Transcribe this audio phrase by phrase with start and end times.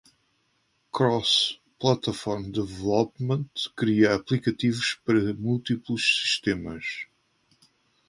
[0.91, 7.05] Cross-Platform Development cria aplicativos para múltiplos sistemas.